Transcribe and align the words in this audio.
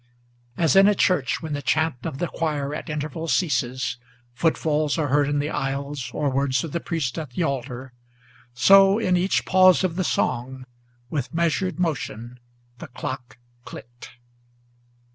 As 0.57 0.75
in 0.75 0.87
a 0.87 0.95
church, 0.95 1.43
when 1.43 1.53
the 1.53 1.61
chant 1.61 2.07
of 2.07 2.17
the 2.17 2.25
choir 2.25 2.73
at 2.73 2.89
intervals 2.89 3.35
ceases, 3.35 3.97
Footfalls 4.33 4.97
are 4.97 5.09
heard 5.09 5.29
in 5.29 5.37
the 5.37 5.51
aisles, 5.51 6.09
or 6.11 6.31
words 6.31 6.63
of 6.63 6.71
the 6.71 6.79
priest 6.79 7.19
at 7.19 7.29
the 7.33 7.43
altar, 7.43 7.93
So, 8.55 8.97
in 8.97 9.15
each 9.15 9.45
pause 9.45 9.83
of 9.83 9.97
the 9.97 10.03
song, 10.03 10.65
with 11.11 11.35
measured 11.35 11.79
motion 11.79 12.39
the 12.79 12.87
clock 12.87 13.37
clicked. 13.63 14.09